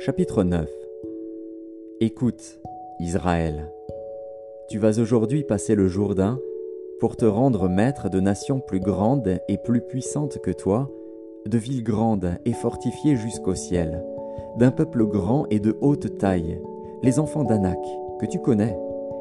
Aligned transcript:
Chapitre 0.00 0.42
9 0.42 0.68
Écoute, 2.00 2.58
Israël, 2.98 3.70
tu 4.68 4.78
vas 4.78 4.98
aujourd'hui 4.98 5.44
passer 5.44 5.76
le 5.76 5.86
Jourdain 5.86 6.40
pour 6.98 7.14
te 7.14 7.24
rendre 7.24 7.68
maître 7.68 8.08
de 8.08 8.18
nations 8.18 8.58
plus 8.58 8.80
grandes 8.80 9.38
et 9.48 9.58
plus 9.58 9.80
puissantes 9.80 10.38
que 10.38 10.50
toi, 10.50 10.90
de 11.46 11.56
villes 11.56 11.84
grandes 11.84 12.32
et 12.44 12.52
fortifiées 12.52 13.14
jusqu'au 13.14 13.54
ciel, 13.54 14.04
d'un 14.56 14.72
peuple 14.72 15.06
grand 15.06 15.46
et 15.50 15.60
de 15.60 15.76
haute 15.80 16.18
taille, 16.18 16.60
les 17.04 17.20
enfants 17.20 17.44
d'Anak, 17.44 17.78
que 18.18 18.26
tu 18.26 18.40
connais, 18.40 18.76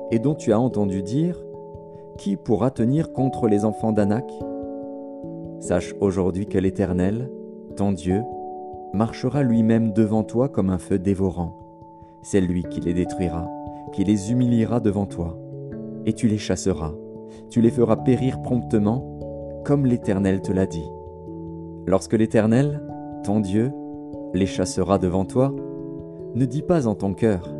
et 0.09 0.17
dont 0.17 0.33
tu 0.33 0.51
as 0.51 0.59
entendu 0.59 1.03
dire 1.03 1.45
Qui 2.17 2.37
pourra 2.37 2.71
tenir 2.71 3.13
contre 3.13 3.47
les 3.47 3.65
enfants 3.65 3.91
d'Anak? 3.91 4.27
Sache 5.59 5.93
aujourd'hui 6.01 6.47
que 6.47 6.57
l'Éternel, 6.57 7.29
ton 7.75 7.91
Dieu, 7.91 8.23
marchera 8.93 9.43
lui-même 9.43 9.91
devant 9.91 10.23
toi 10.23 10.49
comme 10.49 10.69
un 10.69 10.77
feu 10.77 10.99
dévorant. 10.99 11.57
C'est 12.21 12.41
lui 12.41 12.63
qui 12.63 12.79
les 12.81 12.93
détruira, 12.93 13.47
qui 13.93 14.03
les 14.03 14.31
humiliera 14.31 14.79
devant 14.79 15.05
toi, 15.05 15.37
et 16.05 16.13
tu 16.13 16.27
les 16.27 16.37
chasseras, 16.37 16.93
tu 17.49 17.61
les 17.61 17.71
feras 17.71 17.97
périr 17.97 18.41
promptement, 18.41 19.61
comme 19.63 19.85
l'Éternel 19.85 20.41
te 20.41 20.51
l'a 20.51 20.65
dit. 20.65 20.89
Lorsque 21.85 22.13
l'Éternel, 22.13 22.81
ton 23.23 23.39
Dieu, 23.39 23.71
les 24.33 24.45
chassera 24.45 24.97
devant 24.97 25.25
toi, 25.25 25.53
ne 26.35 26.45
dis 26.45 26.61
pas 26.61 26.87
en 26.87 26.95
ton 26.95 27.13
cœur, 27.13 27.53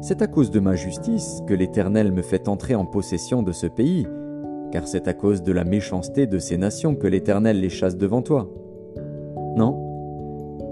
C'est 0.00 0.20
à 0.20 0.26
cause 0.26 0.50
de 0.50 0.60
ma 0.60 0.74
justice 0.74 1.40
que 1.46 1.54
l'Éternel 1.54 2.12
me 2.12 2.20
fait 2.20 2.48
entrer 2.48 2.74
en 2.74 2.84
possession 2.84 3.42
de 3.42 3.52
ce 3.52 3.66
pays, 3.66 4.06
car 4.70 4.86
c'est 4.86 5.08
à 5.08 5.14
cause 5.14 5.42
de 5.42 5.50
la 5.50 5.64
méchanceté 5.64 6.26
de 6.26 6.38
ces 6.38 6.58
nations 6.58 6.94
que 6.94 7.06
l'Éternel 7.06 7.58
les 7.58 7.70
chasse 7.70 7.96
devant 7.96 8.20
toi. 8.20 8.50
Non, 9.56 9.83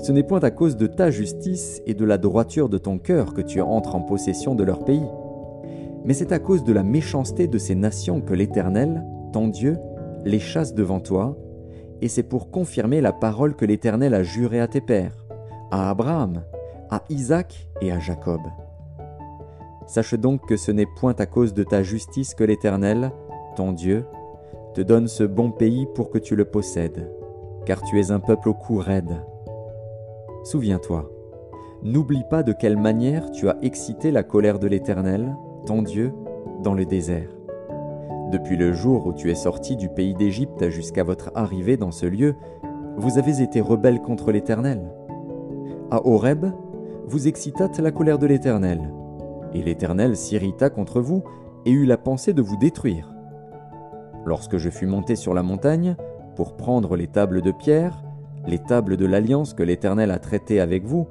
ce 0.02 0.10
n'est 0.10 0.24
point 0.24 0.40
à 0.40 0.50
cause 0.50 0.76
de 0.76 0.88
ta 0.88 1.12
justice 1.12 1.80
et 1.86 1.94
de 1.94 2.04
la 2.04 2.18
droiture 2.18 2.68
de 2.68 2.76
ton 2.76 2.98
cœur 2.98 3.34
que 3.34 3.40
tu 3.40 3.60
entres 3.60 3.94
en 3.94 4.00
possession 4.00 4.56
de 4.56 4.64
leur 4.64 4.84
pays, 4.84 5.06
mais 6.04 6.12
c'est 6.12 6.32
à 6.32 6.40
cause 6.40 6.64
de 6.64 6.72
la 6.72 6.82
méchanceté 6.82 7.46
de 7.46 7.56
ces 7.56 7.76
nations 7.76 8.20
que 8.20 8.34
l'Éternel, 8.34 9.04
ton 9.32 9.46
Dieu, 9.46 9.78
les 10.24 10.40
chasse 10.40 10.74
devant 10.74 10.98
toi, 10.98 11.38
et 12.00 12.08
c'est 12.08 12.24
pour 12.24 12.50
confirmer 12.50 13.00
la 13.00 13.12
parole 13.12 13.54
que 13.54 13.64
l'Éternel 13.64 14.12
a 14.14 14.24
jurée 14.24 14.60
à 14.60 14.66
tes 14.66 14.80
pères, 14.80 15.24
à 15.70 15.90
Abraham, 15.90 16.42
à 16.90 17.04
Isaac 17.08 17.68
et 17.80 17.92
à 17.92 18.00
Jacob. 18.00 18.40
Sache 19.86 20.14
donc 20.14 20.48
que 20.48 20.56
ce 20.56 20.72
n'est 20.72 20.88
point 20.96 21.14
à 21.18 21.26
cause 21.26 21.54
de 21.54 21.62
ta 21.62 21.84
justice 21.84 22.34
que 22.34 22.42
l'Éternel, 22.42 23.12
ton 23.54 23.70
Dieu, 23.70 24.04
te 24.74 24.80
donne 24.80 25.06
ce 25.06 25.22
bon 25.22 25.52
pays 25.52 25.86
pour 25.94 26.10
que 26.10 26.18
tu 26.18 26.34
le 26.34 26.44
possèdes, 26.44 27.08
car 27.66 27.80
tu 27.82 28.00
es 28.00 28.10
un 28.10 28.18
peuple 28.18 28.48
au 28.48 28.54
cou 28.54 28.78
raide 28.78 29.22
Souviens-toi, 30.44 31.08
n'oublie 31.84 32.24
pas 32.28 32.42
de 32.42 32.52
quelle 32.52 32.76
manière 32.76 33.30
tu 33.30 33.48
as 33.48 33.56
excité 33.62 34.10
la 34.10 34.24
colère 34.24 34.58
de 34.58 34.66
l'Éternel, 34.66 35.36
ton 35.66 35.82
Dieu, 35.82 36.12
dans 36.64 36.74
le 36.74 36.84
désert. 36.84 37.30
Depuis 38.32 38.56
le 38.56 38.72
jour 38.72 39.06
où 39.06 39.12
tu 39.12 39.30
es 39.30 39.36
sorti 39.36 39.76
du 39.76 39.88
pays 39.88 40.14
d'Égypte 40.14 40.68
jusqu'à 40.68 41.04
votre 41.04 41.30
arrivée 41.36 41.76
dans 41.76 41.92
ce 41.92 42.06
lieu, 42.06 42.34
vous 42.96 43.18
avez 43.18 43.40
été 43.40 43.60
rebelles 43.60 44.00
contre 44.00 44.32
l'Éternel. 44.32 44.82
À 45.92 46.04
Horeb, 46.06 46.46
vous 47.06 47.28
excitâtes 47.28 47.78
la 47.78 47.92
colère 47.92 48.18
de 48.18 48.26
l'Éternel, 48.26 48.92
et 49.54 49.62
l'Éternel 49.62 50.16
s'irrita 50.16 50.70
contre 50.70 51.00
vous 51.00 51.22
et 51.66 51.70
eut 51.70 51.86
la 51.86 51.98
pensée 51.98 52.32
de 52.32 52.42
vous 52.42 52.56
détruire. 52.56 53.14
Lorsque 54.24 54.56
je 54.56 54.70
fus 54.70 54.86
monté 54.86 55.14
sur 55.14 55.34
la 55.34 55.42
montagne 55.44 55.94
pour 56.34 56.56
prendre 56.56 56.96
les 56.96 57.06
tables 57.06 57.42
de 57.42 57.52
pierre, 57.52 58.02
les 58.46 58.58
tables 58.58 58.96
de 58.96 59.06
l'alliance 59.06 59.54
que 59.54 59.62
l'Éternel 59.62 60.10
a 60.10 60.18
traitées 60.18 60.60
avec 60.60 60.84
vous, 60.84 61.06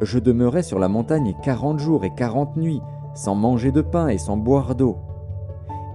je 0.00 0.18
demeurai 0.18 0.62
sur 0.62 0.78
la 0.78 0.88
montagne 0.88 1.34
quarante 1.42 1.78
jours 1.78 2.04
et 2.04 2.14
quarante 2.14 2.56
nuits, 2.56 2.80
sans 3.14 3.34
manger 3.34 3.72
de 3.72 3.80
pain 3.80 4.08
et 4.08 4.18
sans 4.18 4.36
boire 4.36 4.74
d'eau. 4.74 4.96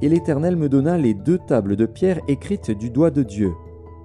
Et 0.01 0.09
l'Éternel 0.09 0.55
me 0.55 0.69
donna 0.69 0.97
les 0.97 1.13
deux 1.13 1.37
tables 1.37 1.75
de 1.75 1.85
pierre 1.85 2.21
écrites 2.27 2.71
du 2.71 2.89
doigt 2.89 3.11
de 3.11 3.23
Dieu, 3.23 3.53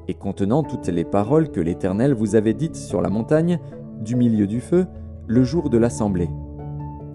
et 0.08 0.14
contenant 0.14 0.62
toutes 0.62 0.88
les 0.88 1.04
paroles 1.04 1.50
que 1.50 1.60
l'Éternel 1.60 2.12
vous 2.12 2.34
avait 2.34 2.54
dites 2.54 2.76
sur 2.76 3.00
la 3.00 3.08
montagne, 3.08 3.58
du 4.00 4.16
milieu 4.16 4.46
du 4.46 4.60
feu, 4.60 4.86
le 5.26 5.44
jour 5.44 5.70
de 5.70 5.78
l'assemblée. 5.78 6.28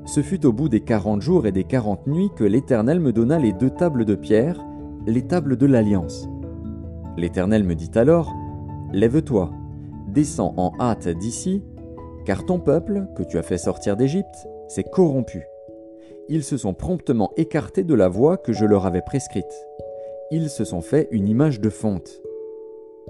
Ce 0.06 0.22
fut 0.22 0.46
au 0.46 0.54
bout 0.54 0.70
des 0.70 0.82
quarante 0.82 1.22
jours 1.22 1.46
et 1.46 1.52
des 1.52 1.66
quarante 1.66 2.08
nuits 2.08 2.32
que 2.36 2.44
l'Éternel 2.44 3.00
me 3.00 3.12
donna 3.12 3.38
les 3.38 3.54
deux 3.54 3.70
tables 3.70 4.06
de 4.06 4.16
pierre, 4.16 4.66
les 5.06 5.28
tables 5.28 5.58
de 5.58 5.68
l'alliance. 5.68 6.28
L'Éternel 7.18 7.64
me 7.64 7.76
dit 7.76 7.92
alors, 7.96 8.34
Lève-toi, 8.92 9.52
descends 10.14 10.54
en 10.58 10.72
hâte 10.80 11.08
d'ici, 11.08 11.64
car 12.26 12.46
ton 12.46 12.60
peuple, 12.60 13.08
que 13.16 13.24
tu 13.24 13.38
as 13.38 13.44
fait 13.44 13.58
sortir 13.58 13.98
d'Égypte, 13.98 14.48
s'est 14.68 14.84
corrompu. 14.84 15.46
Ils 16.28 16.44
se 16.44 16.58
sont 16.58 16.74
promptement 16.74 17.32
écartés 17.38 17.84
de 17.84 17.96
la 17.96 18.08
voie 18.08 18.38
que 18.38 18.54
je 18.54 18.66
leur 18.66 18.86
avais 18.86 19.02
prescrite. 19.02 19.68
Ils 20.32 20.50
se 20.50 20.64
sont 20.64 20.82
fait 20.82 21.08
une 21.12 21.28
image 21.28 21.60
de 21.60 21.70
fonte. 21.70 22.22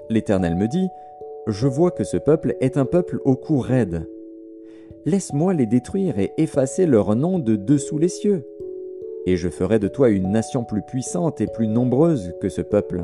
L'Éternel 0.09 0.55
me 0.55 0.67
dit, 0.67 0.87
Je 1.47 1.67
vois 1.67 1.91
que 1.91 2.05
ce 2.05 2.15
peuple 2.15 2.55
est 2.61 2.77
un 2.77 2.85
peuple 2.85 3.19
au 3.25 3.35
cou 3.35 3.59
raide. 3.59 4.07
Laisse-moi 5.05 5.53
les 5.53 5.65
détruire 5.65 6.17
et 6.17 6.31
effacer 6.37 6.85
leur 6.85 7.15
nom 7.15 7.39
de 7.39 7.55
dessous 7.57 7.97
les 7.97 8.07
cieux. 8.07 8.45
Et 9.25 9.35
je 9.35 9.49
ferai 9.49 9.79
de 9.79 9.87
toi 9.87 10.09
une 10.09 10.31
nation 10.31 10.63
plus 10.63 10.81
puissante 10.81 11.41
et 11.41 11.47
plus 11.47 11.67
nombreuse 11.67 12.33
que 12.39 12.47
ce 12.47 12.61
peuple. 12.61 13.03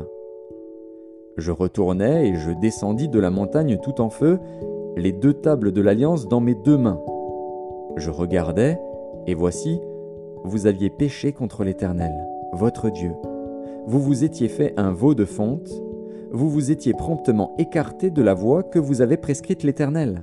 Je 1.36 1.50
retournai 1.50 2.28
et 2.28 2.34
je 2.34 2.50
descendis 2.50 3.08
de 3.08 3.20
la 3.20 3.30
montagne 3.30 3.78
tout 3.82 4.00
en 4.00 4.08
feu, 4.08 4.38
les 4.96 5.12
deux 5.12 5.34
tables 5.34 5.70
de 5.70 5.82
l'alliance 5.82 6.28
dans 6.28 6.40
mes 6.40 6.54
deux 6.54 6.78
mains. 6.78 7.00
Je 7.96 8.10
regardai, 8.10 8.78
et 9.26 9.34
voici, 9.34 9.78
vous 10.44 10.66
aviez 10.66 10.88
péché 10.88 11.32
contre 11.32 11.62
l'Éternel, 11.62 12.12
votre 12.52 12.88
Dieu. 12.88 13.12
Vous 13.86 14.00
vous 14.00 14.24
étiez 14.24 14.48
fait 14.48 14.72
un 14.78 14.92
veau 14.92 15.14
de 15.14 15.26
fonte, 15.26 15.70
vous 16.32 16.48
vous 16.48 16.70
étiez 16.70 16.94
promptement 16.94 17.52
écarté 17.58 18.10
de 18.10 18.22
la 18.22 18.32
voie 18.32 18.62
que 18.62 18.78
vous 18.78 19.02
avait 19.02 19.18
prescrite 19.18 19.62
l'Éternel. 19.62 20.22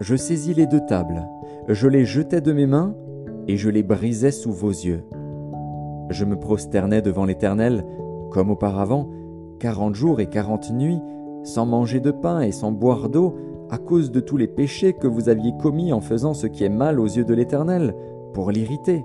Je 0.00 0.16
saisis 0.16 0.54
les 0.54 0.66
deux 0.66 0.84
tables, 0.86 1.28
je 1.68 1.86
les 1.86 2.06
jetai 2.06 2.40
de 2.40 2.52
mes 2.52 2.66
mains, 2.66 2.94
et 3.46 3.58
je 3.58 3.68
les 3.68 3.82
brisai 3.82 4.30
sous 4.30 4.52
vos 4.52 4.70
yeux. 4.70 5.04
Je 6.08 6.24
me 6.24 6.38
prosternai 6.38 7.02
devant 7.02 7.26
l'Éternel, 7.26 7.84
comme 8.30 8.50
auparavant, 8.50 9.08
quarante 9.58 9.94
jours 9.94 10.20
et 10.20 10.26
quarante 10.26 10.70
nuits, 10.70 11.00
sans 11.44 11.66
manger 11.66 12.00
de 12.00 12.10
pain 12.10 12.40
et 12.40 12.52
sans 12.52 12.72
boire 12.72 13.08
d'eau, 13.08 13.36
à 13.70 13.78
cause 13.78 14.10
de 14.10 14.20
tous 14.20 14.36
les 14.36 14.46
péchés 14.46 14.94
que 14.94 15.06
vous 15.06 15.28
aviez 15.28 15.52
commis 15.60 15.92
en 15.92 16.00
faisant 16.00 16.34
ce 16.34 16.46
qui 16.46 16.64
est 16.64 16.70
mal 16.70 17.00
aux 17.00 17.06
yeux 17.06 17.24
de 17.24 17.34
l'Éternel, 17.34 17.94
pour 18.32 18.50
l'irriter. 18.50 19.04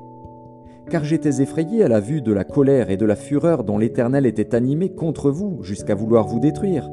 Car 0.90 1.04
j'étais 1.04 1.42
effrayé 1.42 1.84
à 1.84 1.88
la 1.88 2.00
vue 2.00 2.22
de 2.22 2.34
la 2.34 2.44
colère 2.44 2.90
et 2.90 2.98
de 2.98 3.06
la 3.06 3.16
fureur 3.16 3.64
dont 3.64 3.78
l'Éternel 3.78 4.26
était 4.26 4.56
animé 4.56 4.90
contre 4.90 5.32
vous 5.32 5.64
jusqu'à 5.64 5.96
vouloir 5.96 6.28
vous 6.28 6.40
détruire. 6.40 6.90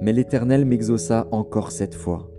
Mais 0.00 0.12
l'Éternel 0.12 0.64
m'exauça 0.64 1.26
encore 1.32 1.72
cette 1.72 1.94
fois. 1.94 2.30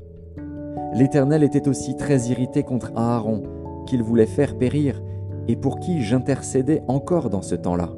L'Éternel 0.94 1.44
était 1.44 1.68
aussi 1.68 1.96
très 1.96 2.30
irrité 2.30 2.64
contre 2.64 2.92
Aaron, 2.96 3.44
qu'il 3.86 4.04
voulait 4.04 4.26
faire 4.26 4.58
périr, 4.58 5.02
et 5.48 5.56
pour 5.56 5.80
qui 5.80 6.02
j'intercédais 6.02 6.82
encore 6.88 7.30
dans 7.30 7.42
ce 7.42 7.56
temps-là. 7.56 7.94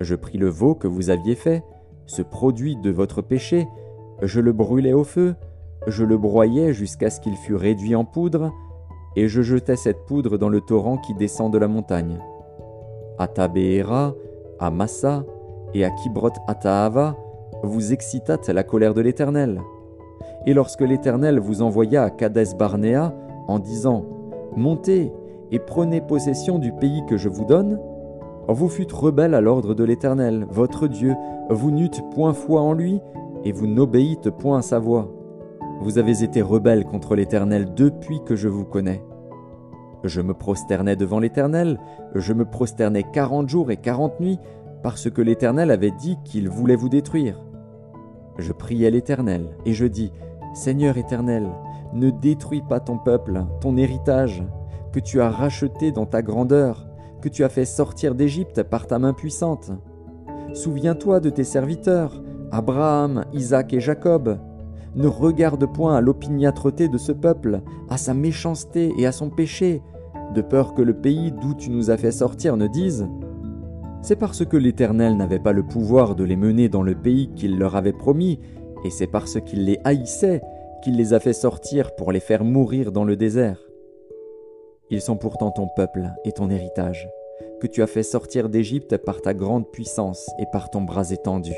Je 0.00 0.14
pris 0.14 0.38
le 0.38 0.48
veau 0.48 0.74
que 0.74 0.88
vous 0.88 1.10
aviez 1.10 1.34
fait, 1.34 1.62
ce 2.06 2.22
produit 2.22 2.76
de 2.76 2.90
votre 2.90 3.22
péché, 3.22 3.66
je 4.22 4.40
le 4.40 4.52
brûlai 4.52 4.92
au 4.92 5.04
feu, 5.04 5.34
je 5.86 6.04
le 6.04 6.18
broyai 6.18 6.72
jusqu'à 6.72 7.10
ce 7.10 7.20
qu'il 7.20 7.36
fût 7.36 7.54
réduit 7.54 7.94
en 7.94 8.04
poudre, 8.04 8.52
et 9.16 9.28
je 9.28 9.42
jetai 9.42 9.76
cette 9.76 10.04
poudre 10.06 10.38
dans 10.38 10.48
le 10.48 10.60
torrent 10.60 10.98
qui 10.98 11.14
descend 11.14 11.52
de 11.52 11.58
la 11.58 11.68
montagne. 11.68 12.18
À 13.18 13.28
Tabéhéra, 13.28 14.14
à 14.58 14.70
Massa 14.70 15.24
et 15.72 15.84
à 15.84 15.90
Kibrot 15.90 16.30
Ataava, 16.48 17.16
vous 17.62 17.92
excitâtes 17.92 18.48
la 18.48 18.64
colère 18.64 18.94
de 18.94 19.00
l'Éternel. 19.00 19.60
Et 20.46 20.54
lorsque 20.54 20.82
l'Éternel 20.82 21.38
vous 21.38 21.62
envoya 21.62 22.02
à 22.02 22.10
Kadès 22.10 22.54
Barnéa 22.58 23.14
en 23.48 23.58
disant 23.58 24.04
Montez 24.56 25.12
et 25.50 25.58
prenez 25.58 26.00
possession 26.00 26.58
du 26.58 26.72
pays 26.72 27.02
que 27.08 27.16
je 27.16 27.28
vous 27.28 27.44
donne, 27.44 27.78
vous 28.48 28.68
fûtes 28.68 28.92
rebelles 28.92 29.34
à 29.34 29.40
l'ordre 29.40 29.74
de 29.74 29.84
l'Éternel, 29.84 30.46
votre 30.50 30.86
Dieu, 30.86 31.14
vous 31.48 31.70
n'eûtes 31.70 32.02
point 32.14 32.34
foi 32.34 32.60
en 32.60 32.72
lui, 32.72 33.00
et 33.44 33.52
vous 33.52 33.66
n'obéîtes 33.66 34.30
point 34.30 34.58
à 34.58 34.62
sa 34.62 34.78
voix. 34.78 35.10
Vous 35.80 35.98
avez 35.98 36.22
été 36.22 36.42
rebelles 36.42 36.84
contre 36.84 37.14
l'Éternel 37.14 37.74
depuis 37.74 38.22
que 38.24 38.36
je 38.36 38.48
vous 38.48 38.64
connais. 38.64 39.02
Je 40.02 40.20
me 40.20 40.34
prosternais 40.34 40.96
devant 40.96 41.18
l'Éternel, 41.18 41.78
je 42.14 42.32
me 42.32 42.44
prosternais 42.44 43.02
quarante 43.02 43.48
jours 43.48 43.70
et 43.70 43.78
quarante 43.78 44.20
nuits, 44.20 44.38
parce 44.82 45.10
que 45.10 45.22
l'Éternel 45.22 45.70
avait 45.70 45.90
dit 45.90 46.18
qu'il 46.24 46.48
voulait 46.50 46.76
vous 46.76 46.90
détruire. 46.90 47.42
Je 48.38 48.52
priais 48.52 48.90
l'Éternel, 48.90 49.56
et 49.64 49.72
je 49.72 49.86
dis, 49.86 50.12
Seigneur 50.52 50.98
Éternel, 50.98 51.48
ne 51.94 52.10
détruis 52.10 52.62
pas 52.68 52.80
ton 52.80 52.98
peuple, 52.98 53.44
ton 53.60 53.76
héritage, 53.76 54.44
que 54.92 55.00
tu 55.00 55.20
as 55.20 55.30
racheté 55.30 55.90
dans 55.90 56.06
ta 56.06 56.22
grandeur, 56.22 56.86
que 57.24 57.30
tu 57.30 57.42
as 57.42 57.48
fait 57.48 57.64
sortir 57.64 58.14
d'Égypte 58.14 58.62
par 58.62 58.86
ta 58.86 58.98
main 58.98 59.14
puissante. 59.14 59.72
Souviens-toi 60.52 61.20
de 61.20 61.30
tes 61.30 61.42
serviteurs, 61.42 62.22
Abraham, 62.50 63.24
Isaac 63.32 63.72
et 63.72 63.80
Jacob, 63.80 64.38
Ne 64.94 65.08
regarde 65.08 65.64
point 65.72 65.96
à 65.96 66.02
l'opiniâtreté 66.02 66.86
de 66.86 66.98
ce 66.98 67.12
peuple, 67.12 67.62
à 67.88 67.96
sa 67.96 68.12
méchanceté 68.12 68.92
et 68.98 69.06
à 69.06 69.12
son 69.12 69.30
péché, 69.30 69.80
de 70.34 70.42
peur 70.42 70.74
que 70.74 70.82
le 70.82 70.92
pays 70.92 71.32
d'où 71.32 71.54
tu 71.54 71.70
nous 71.70 71.90
as 71.90 71.96
fait 71.96 72.12
sortir 72.12 72.58
ne 72.58 72.66
dise 72.66 73.08
C'est 74.02 74.16
parce 74.16 74.44
que 74.44 74.58
l'Éternel 74.58 75.16
n'avait 75.16 75.38
pas 75.38 75.52
le 75.52 75.62
pouvoir 75.62 76.16
de 76.16 76.24
les 76.24 76.36
mener 76.36 76.68
dans 76.68 76.82
le 76.82 76.94
pays 76.94 77.30
qu'il 77.34 77.58
leur 77.58 77.74
avait 77.74 77.94
promis, 77.94 78.38
et 78.84 78.90
c'est 78.90 79.06
parce 79.06 79.40
qu'il 79.40 79.64
les 79.64 79.80
haïssait 79.84 80.42
qu'il 80.82 80.98
les 80.98 81.14
a 81.14 81.20
fait 81.20 81.32
sortir 81.32 81.96
pour 81.96 82.12
les 82.12 82.20
faire 82.20 82.44
mourir 82.44 82.92
dans 82.92 83.04
le 83.04 83.16
désert. 83.16 83.58
Ils 84.94 85.00
sont 85.00 85.16
pourtant 85.16 85.50
ton 85.50 85.66
peuple 85.66 86.12
et 86.24 86.30
ton 86.30 86.50
héritage, 86.50 87.10
que 87.60 87.66
tu 87.66 87.82
as 87.82 87.88
fait 87.88 88.04
sortir 88.04 88.48
d'Égypte 88.48 88.96
par 88.96 89.22
ta 89.22 89.34
grande 89.34 89.68
puissance 89.72 90.30
et 90.38 90.46
par 90.52 90.70
ton 90.70 90.82
bras 90.82 91.10
étendu. 91.10 91.52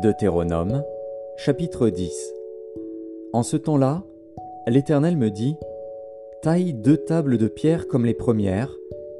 Deutéronome, 0.00 0.82
chapitre 1.36 1.90
10 1.90 2.32
En 3.34 3.42
ce 3.42 3.58
temps-là, 3.58 4.02
l'Éternel 4.66 5.18
me 5.18 5.28
dit 5.28 5.58
Taille 6.40 6.72
deux 6.72 6.96
tables 6.96 7.36
de 7.36 7.48
pierre 7.48 7.86
comme 7.86 8.06
les 8.06 8.14
premières, 8.14 8.74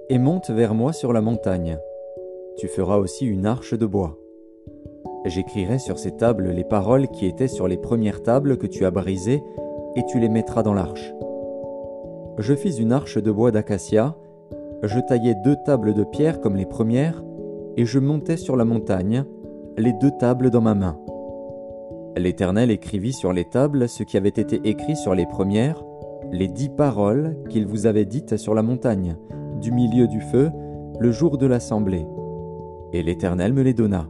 et 0.08 0.16
monte 0.16 0.48
vers 0.48 0.72
moi 0.72 0.94
sur 0.94 1.12
la 1.12 1.20
montagne. 1.20 1.78
Tu 2.56 2.66
feras 2.66 2.96
aussi 2.96 3.26
une 3.26 3.44
arche 3.44 3.74
de 3.74 3.84
bois. 3.84 4.18
J'écrirai 5.24 5.78
sur 5.78 5.98
ces 5.98 6.12
tables 6.12 6.50
les 6.50 6.64
paroles 6.64 7.08
qui 7.08 7.26
étaient 7.26 7.48
sur 7.48 7.68
les 7.68 7.76
premières 7.76 8.22
tables 8.22 8.56
que 8.56 8.66
tu 8.66 8.84
as 8.84 8.90
brisées, 8.90 9.42
et 9.94 10.04
tu 10.06 10.18
les 10.18 10.28
mettras 10.28 10.62
dans 10.62 10.74
l'arche. 10.74 11.12
Je 12.38 12.54
fis 12.54 12.80
une 12.80 12.92
arche 12.92 13.18
de 13.18 13.30
bois 13.30 13.50
d'acacia, 13.50 14.16
je 14.82 14.98
taillai 14.98 15.34
deux 15.44 15.56
tables 15.64 15.94
de 15.94 16.02
pierre 16.02 16.40
comme 16.40 16.56
les 16.56 16.66
premières, 16.66 17.22
et 17.76 17.84
je 17.84 17.98
montai 17.98 18.36
sur 18.36 18.56
la 18.56 18.64
montagne, 18.64 19.24
les 19.78 19.92
deux 19.92 20.10
tables 20.18 20.50
dans 20.50 20.60
ma 20.60 20.74
main. 20.74 20.98
L'Éternel 22.16 22.70
écrivit 22.70 23.12
sur 23.12 23.32
les 23.32 23.44
tables 23.44 23.88
ce 23.88 24.02
qui 24.02 24.16
avait 24.16 24.28
été 24.28 24.60
écrit 24.64 24.96
sur 24.96 25.14
les 25.14 25.26
premières, 25.26 25.82
les 26.30 26.48
dix 26.48 26.68
paroles 26.68 27.36
qu'il 27.48 27.66
vous 27.66 27.86
avait 27.86 28.04
dites 28.04 28.36
sur 28.36 28.54
la 28.54 28.62
montagne, 28.62 29.16
du 29.60 29.72
milieu 29.72 30.08
du 30.08 30.20
feu, 30.20 30.50
le 30.98 31.12
jour 31.12 31.38
de 31.38 31.46
l'assemblée. 31.46 32.06
Et 32.92 33.02
l'Éternel 33.02 33.52
me 33.52 33.62
les 33.62 33.74
donna. 33.74 34.08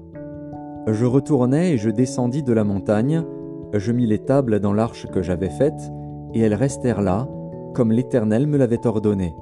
Je 0.88 1.06
retournai 1.06 1.72
et 1.72 1.78
je 1.78 1.90
descendis 1.90 2.42
de 2.42 2.52
la 2.52 2.64
montagne, 2.64 3.22
je 3.72 3.92
mis 3.92 4.06
les 4.06 4.18
tables 4.18 4.58
dans 4.58 4.72
l'arche 4.72 5.06
que 5.06 5.22
j'avais 5.22 5.50
faite, 5.50 5.92
et 6.34 6.40
elles 6.40 6.54
restèrent 6.54 7.02
là, 7.02 7.28
comme 7.72 7.92
l'Éternel 7.92 8.48
me 8.48 8.58
l'avait 8.58 8.84
ordonné. 8.86 9.32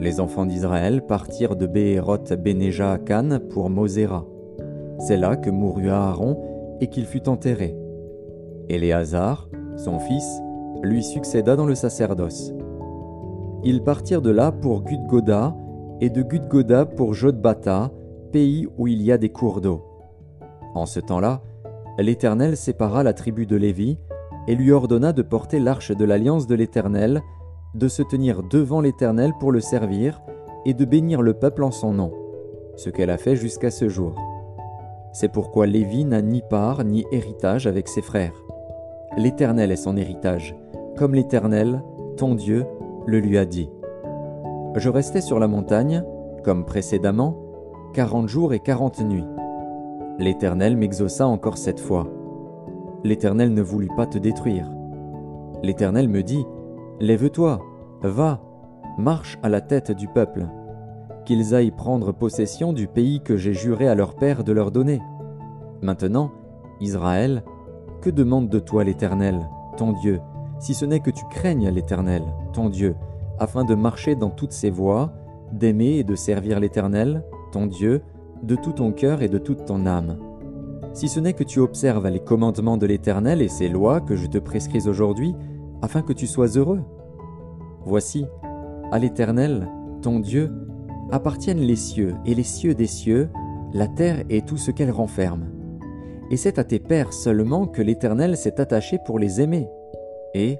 Les 0.00 0.20
enfants 0.20 0.46
d'Israël 0.46 1.04
partirent 1.04 1.56
de 1.56 1.66
Béhéroth 1.66 2.32
Bénéja 2.32 2.92
à 2.92 3.38
pour 3.50 3.68
Moséra. 3.68 4.24
C'est 5.00 5.18
là 5.18 5.36
que 5.36 5.50
mourut 5.50 5.90
Aaron 5.90 6.40
et 6.80 6.86
qu'il 6.88 7.04
fut 7.04 7.28
enterré. 7.28 7.76
Éléazar, 8.68 9.48
son 9.76 9.98
fils, 9.98 10.40
lui 10.82 11.02
succéda 11.02 11.56
dans 11.56 11.66
le 11.66 11.74
sacerdoce. 11.74 12.54
Ils 13.64 13.82
partirent 13.82 14.22
de 14.22 14.30
là 14.30 14.52
pour 14.52 14.82
Gudgoda 14.82 15.54
et 16.00 16.10
de 16.10 16.22
Gudgoda 16.22 16.86
pour 16.86 17.12
Jodbata, 17.12 17.90
pays 18.32 18.66
où 18.78 18.86
il 18.86 19.02
y 19.02 19.12
a 19.12 19.18
des 19.18 19.30
cours 19.30 19.60
d'eau. 19.60 19.87
En 20.74 20.86
ce 20.86 21.00
temps-là, 21.00 21.42
l'Éternel 21.98 22.56
sépara 22.56 23.02
la 23.02 23.12
tribu 23.12 23.46
de 23.46 23.56
Lévi 23.56 23.98
et 24.46 24.54
lui 24.54 24.72
ordonna 24.72 25.12
de 25.12 25.22
porter 25.22 25.58
l'arche 25.58 25.92
de 25.92 26.04
l'alliance 26.04 26.46
de 26.46 26.54
l'Éternel, 26.54 27.22
de 27.74 27.88
se 27.88 28.02
tenir 28.02 28.42
devant 28.42 28.80
l'Éternel 28.80 29.32
pour 29.38 29.52
le 29.52 29.60
servir 29.60 30.22
et 30.64 30.74
de 30.74 30.84
bénir 30.84 31.22
le 31.22 31.34
peuple 31.34 31.64
en 31.64 31.70
son 31.70 31.92
nom, 31.92 32.12
ce 32.76 32.90
qu'elle 32.90 33.10
a 33.10 33.18
fait 33.18 33.36
jusqu'à 33.36 33.70
ce 33.70 33.88
jour. 33.88 34.14
C'est 35.12 35.32
pourquoi 35.32 35.66
Lévi 35.66 36.04
n'a 36.04 36.22
ni 36.22 36.42
part 36.42 36.84
ni 36.84 37.04
héritage 37.12 37.66
avec 37.66 37.88
ses 37.88 38.02
frères. 38.02 38.34
L'Éternel 39.16 39.72
est 39.72 39.76
son 39.76 39.96
héritage, 39.96 40.54
comme 40.96 41.14
l'Éternel, 41.14 41.82
ton 42.16 42.34
Dieu, 42.34 42.66
le 43.06 43.18
lui 43.18 43.38
a 43.38 43.44
dit. 43.44 43.70
Je 44.76 44.88
restai 44.88 45.20
sur 45.20 45.38
la 45.38 45.48
montagne, 45.48 46.04
comme 46.44 46.64
précédemment, 46.64 47.36
quarante 47.94 48.28
jours 48.28 48.52
et 48.52 48.60
quarante 48.60 49.00
nuits. 49.00 49.24
L'Éternel 50.18 50.76
m'exauça 50.76 51.28
encore 51.28 51.56
cette 51.56 51.78
fois. 51.78 52.08
L'Éternel 53.04 53.54
ne 53.54 53.62
voulut 53.62 53.90
pas 53.96 54.06
te 54.06 54.18
détruire. 54.18 54.68
L'Éternel 55.62 56.08
me 56.08 56.24
dit, 56.24 56.44
Lève-toi, 56.98 57.60
va, 58.02 58.40
marche 58.98 59.38
à 59.44 59.48
la 59.48 59.60
tête 59.60 59.92
du 59.92 60.08
peuple, 60.08 60.48
qu'ils 61.24 61.54
aillent 61.54 61.70
prendre 61.70 62.10
possession 62.10 62.72
du 62.72 62.88
pays 62.88 63.20
que 63.20 63.36
j'ai 63.36 63.52
juré 63.52 63.86
à 63.86 63.94
leur 63.94 64.16
père 64.16 64.42
de 64.42 64.50
leur 64.50 64.72
donner. 64.72 65.00
Maintenant, 65.82 66.32
Israël, 66.80 67.44
que 68.00 68.10
demande 68.10 68.48
de 68.48 68.58
toi 68.58 68.82
l'Éternel, 68.82 69.48
ton 69.76 69.92
Dieu, 69.92 70.20
si 70.58 70.74
ce 70.74 70.84
n'est 70.84 70.98
que 70.98 71.12
tu 71.12 71.24
craignes 71.30 71.68
l'Éternel, 71.68 72.22
ton 72.52 72.68
Dieu, 72.70 72.96
afin 73.38 73.64
de 73.64 73.76
marcher 73.76 74.16
dans 74.16 74.30
toutes 74.30 74.50
ses 74.50 74.70
voies, 74.70 75.12
d'aimer 75.52 75.98
et 75.98 76.04
de 76.04 76.16
servir 76.16 76.58
l'Éternel, 76.58 77.22
ton 77.52 77.66
Dieu, 77.66 78.02
de 78.42 78.56
tout 78.56 78.72
ton 78.72 78.92
cœur 78.92 79.22
et 79.22 79.28
de 79.28 79.38
toute 79.38 79.64
ton 79.64 79.86
âme. 79.86 80.18
Si 80.92 81.08
ce 81.08 81.20
n'est 81.20 81.32
que 81.32 81.44
tu 81.44 81.60
observes 81.60 82.08
les 82.08 82.20
commandements 82.20 82.76
de 82.76 82.86
l'Éternel 82.86 83.42
et 83.42 83.48
ses 83.48 83.68
lois 83.68 84.00
que 84.00 84.16
je 84.16 84.26
te 84.26 84.38
prescris 84.38 84.88
aujourd'hui, 84.88 85.34
afin 85.82 86.02
que 86.02 86.12
tu 86.12 86.26
sois 86.26 86.56
heureux. 86.56 86.80
Voici, 87.84 88.26
à 88.90 88.98
l'Éternel, 88.98 89.68
ton 90.02 90.20
Dieu, 90.20 90.50
appartiennent 91.10 91.60
les 91.60 91.76
cieux 91.76 92.14
et 92.26 92.34
les 92.34 92.42
cieux 92.42 92.74
des 92.74 92.86
cieux, 92.86 93.28
la 93.72 93.86
terre 93.86 94.24
et 94.28 94.42
tout 94.42 94.56
ce 94.56 94.70
qu'elle 94.70 94.90
renferme. 94.90 95.46
Et 96.30 96.36
c'est 96.36 96.58
à 96.58 96.64
tes 96.64 96.78
pères 96.78 97.12
seulement 97.12 97.66
que 97.66 97.82
l'Éternel 97.82 98.36
s'est 98.36 98.60
attaché 98.60 98.98
pour 99.06 99.18
les 99.18 99.40
aimer 99.40 99.68
et, 100.34 100.58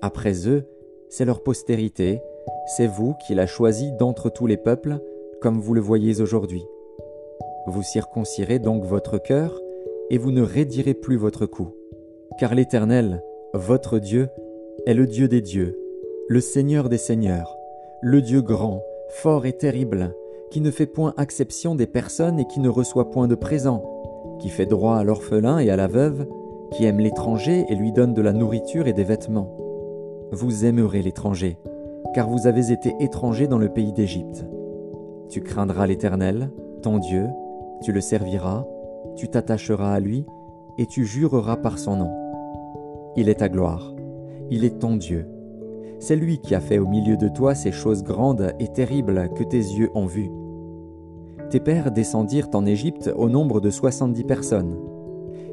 après 0.00 0.48
eux, 0.48 0.66
c'est 1.08 1.24
leur 1.24 1.42
postérité, 1.42 2.22
c'est 2.76 2.86
vous 2.86 3.14
qu'il 3.26 3.38
a 3.40 3.46
choisi 3.46 3.92
d'entre 3.92 4.30
tous 4.30 4.46
les 4.46 4.56
peuples, 4.56 5.00
comme 5.40 5.60
vous 5.60 5.74
le 5.74 5.80
voyez 5.80 6.20
aujourd'hui. 6.20 6.64
Vous 7.66 7.82
circoncirez 7.82 8.58
donc 8.58 8.84
votre 8.84 9.18
cœur, 9.18 9.60
et 10.10 10.18
vous 10.18 10.30
ne 10.30 10.42
raidirez 10.42 10.94
plus 10.94 11.16
votre 11.16 11.46
cou. 11.46 11.68
Car 12.38 12.54
l'Éternel, 12.54 13.22
votre 13.54 13.98
Dieu, 13.98 14.28
est 14.86 14.94
le 14.94 15.06
Dieu 15.06 15.28
des 15.28 15.40
dieux, 15.40 15.78
le 16.28 16.40
Seigneur 16.40 16.88
des 16.88 16.98
seigneurs, 16.98 17.56
le 18.02 18.20
Dieu 18.20 18.42
grand, 18.42 18.82
fort 19.08 19.46
et 19.46 19.52
terrible, 19.52 20.14
qui 20.50 20.60
ne 20.60 20.70
fait 20.70 20.86
point 20.86 21.14
acception 21.16 21.74
des 21.74 21.86
personnes 21.86 22.40
et 22.40 22.46
qui 22.46 22.60
ne 22.60 22.68
reçoit 22.68 23.10
point 23.10 23.28
de 23.28 23.34
présent, 23.34 23.82
qui 24.40 24.48
fait 24.48 24.66
droit 24.66 24.96
à 24.96 25.04
l'orphelin 25.04 25.58
et 25.58 25.70
à 25.70 25.76
la 25.76 25.86
veuve, 25.86 26.26
qui 26.72 26.84
aime 26.84 27.00
l'étranger 27.00 27.64
et 27.68 27.74
lui 27.74 27.92
donne 27.92 28.14
de 28.14 28.22
la 28.22 28.32
nourriture 28.32 28.86
et 28.86 28.92
des 28.92 29.04
vêtements. 29.04 29.56
Vous 30.32 30.64
aimerez 30.64 31.02
l'étranger, 31.02 31.58
car 32.14 32.28
vous 32.28 32.46
avez 32.46 32.72
été 32.72 32.94
étranger 33.00 33.46
dans 33.46 33.58
le 33.58 33.68
pays 33.68 33.92
d'Égypte. 33.92 34.46
Tu 35.28 35.42
craindras 35.42 35.86
l'Éternel, 35.86 36.50
ton 36.82 36.98
Dieu, 36.98 37.26
tu 37.82 37.92
le 37.92 38.00
serviras, 38.00 38.64
tu 39.16 39.28
t'attacheras 39.28 39.92
à 39.92 40.00
lui, 40.00 40.24
et 40.78 40.86
tu 40.86 41.04
jureras 41.04 41.56
par 41.56 41.78
son 41.78 41.96
nom. 41.96 42.10
Il 43.16 43.28
est 43.28 43.40
ta 43.40 43.48
gloire, 43.48 43.92
il 44.50 44.64
est 44.64 44.78
ton 44.78 44.96
Dieu. 44.96 45.26
C'est 45.98 46.16
lui 46.16 46.38
qui 46.38 46.54
a 46.54 46.60
fait 46.60 46.78
au 46.78 46.86
milieu 46.86 47.16
de 47.16 47.28
toi 47.28 47.54
ces 47.54 47.72
choses 47.72 48.02
grandes 48.02 48.54
et 48.58 48.68
terribles 48.68 49.28
que 49.36 49.44
tes 49.44 49.58
yeux 49.58 49.90
ont 49.94 50.06
vues. 50.06 50.30
Tes 51.50 51.60
pères 51.60 51.92
descendirent 51.92 52.48
en 52.54 52.64
Égypte 52.64 53.10
au 53.14 53.28
nombre 53.28 53.60
de 53.60 53.70
soixante-dix 53.70 54.24
personnes. 54.24 54.76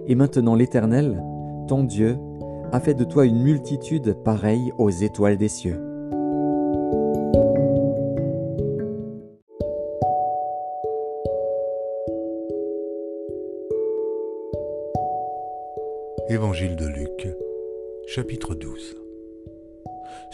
Et 0.08 0.16
maintenant 0.16 0.56
l'Éternel, 0.56 1.22
ton 1.68 1.84
Dieu, 1.84 2.18
a 2.72 2.80
fait 2.80 2.94
de 2.94 3.04
toi 3.04 3.26
une 3.26 3.42
multitude 3.42 4.14
pareille 4.24 4.72
aux 4.78 4.90
étoiles 4.90 5.38
des 5.38 5.50
cieux. 5.50 5.89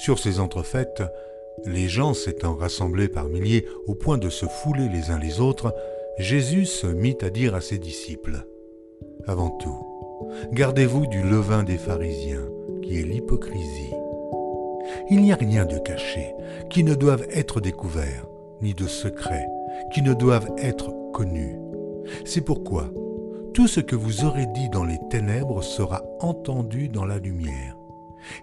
Sur 0.06 0.20
ces 0.20 0.40
entrefaites, 0.40 1.02
les 1.66 1.88
gens 1.88 2.14
s'étant 2.14 2.54
rassemblés 2.54 3.08
par 3.08 3.28
milliers 3.28 3.66
au 3.88 3.96
point 3.96 4.20
de 4.20 4.30
se 4.30 4.46
fouler 4.46 4.88
les 4.88 5.10
uns 5.10 5.18
les 5.18 5.40
autres, 5.40 5.74
Jésus 6.20 6.68
se 6.68 6.86
mit 6.86 7.18
à 7.24 7.32
dire 7.32 7.56
à 7.56 7.60
ses 7.60 7.80
disciples 7.80 8.46
avant 9.26 9.50
tout, 9.50 9.76
gardez-vous 10.52 11.08
du 11.08 11.24
levain 11.24 11.64
des 11.64 11.80
pharisiens, 11.80 12.48
qui 12.84 13.00
est 13.00 13.04
l'hypocrisie. 13.04 13.96
Il 15.10 15.24
n'y 15.24 15.32
a 15.32 15.38
rien 15.38 15.66
de 15.66 15.80
caché 15.80 16.36
qui 16.70 16.84
ne 16.84 16.94
doive 16.94 17.26
être 17.32 17.60
découvert, 17.60 18.28
ni 18.62 18.76
de 18.76 18.86
secret 18.86 19.48
qui 19.92 20.04
ne 20.04 20.14
doivent 20.14 20.52
être 20.60 20.94
connus. 21.14 21.58
C'est 22.26 22.46
pourquoi 22.46 22.92
tout 23.56 23.68
ce 23.68 23.80
que 23.80 23.96
vous 23.96 24.24
aurez 24.24 24.46
dit 24.54 24.70
dans 24.70 24.86
les 24.86 25.00
ténèbres 25.10 25.64
sera 25.64 26.04
entendu 26.20 26.90
dans 26.90 27.06
la 27.06 27.18
lumière, 27.18 27.76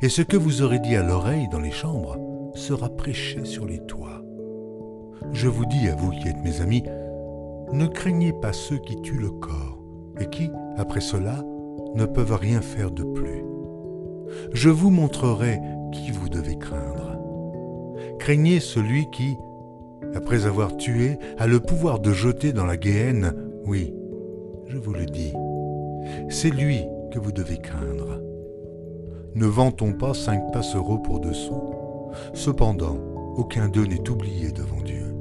et 0.00 0.08
ce 0.08 0.22
que 0.22 0.36
vous 0.36 0.62
aurez 0.62 0.78
dit 0.78 0.96
à 0.96 1.02
l'oreille 1.02 1.48
dans 1.50 1.60
les 1.60 1.70
chambres 1.70 2.16
sera 2.54 2.88
prêché 2.88 3.44
sur 3.44 3.66
les 3.66 3.80
toits. 3.86 4.22
Je 5.32 5.48
vous 5.48 5.66
dis 5.66 5.88
à 5.88 5.94
vous 5.94 6.10
qui 6.10 6.28
êtes 6.28 6.42
mes 6.44 6.60
amis, 6.60 6.84
ne 7.72 7.86
craignez 7.86 8.32
pas 8.32 8.52
ceux 8.52 8.78
qui 8.78 9.00
tuent 9.00 9.18
le 9.18 9.30
corps 9.30 9.78
et 10.20 10.26
qui, 10.26 10.50
après 10.76 11.00
cela, 11.00 11.42
ne 11.94 12.04
peuvent 12.04 12.34
rien 12.34 12.60
faire 12.60 12.90
de 12.90 13.04
plus. 13.04 13.44
Je 14.52 14.68
vous 14.68 14.90
montrerai 14.90 15.60
qui 15.92 16.10
vous 16.10 16.28
devez 16.28 16.58
craindre. 16.58 17.18
Craignez 18.18 18.60
celui 18.60 19.10
qui, 19.10 19.36
après 20.14 20.46
avoir 20.46 20.76
tué, 20.76 21.18
a 21.38 21.46
le 21.46 21.60
pouvoir 21.60 22.00
de 22.00 22.12
jeter 22.12 22.52
dans 22.52 22.66
la 22.66 22.78
géhenne, 22.78 23.34
oui, 23.64 23.94
je 24.66 24.78
vous 24.78 24.92
le 24.92 25.06
dis, 25.06 25.32
c'est 26.28 26.50
lui 26.50 26.84
que 27.10 27.18
vous 27.18 27.32
devez 27.32 27.58
craindre. 27.58 28.20
Ne 29.34 29.46
vantons 29.46 29.94
pas 29.94 30.12
cinq 30.12 30.52
passereaux 30.52 30.98
pour 30.98 31.20
dessous. 31.20 31.74
Cependant, 32.34 32.98
aucun 33.36 33.68
d'eux 33.68 33.86
n'est 33.86 34.10
oublié 34.10 34.52
devant 34.52 34.82
Dieu. 34.82 35.16